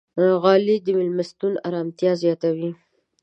[0.41, 2.69] غالۍ د میلمستون ارامتیا زیاتوي.